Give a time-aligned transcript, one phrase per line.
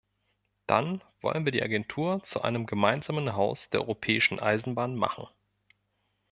[0.65, 5.27] Dann wollen wir die Agentur zu einem gemeinsamen Haus der europäischen Eisenbahn machen.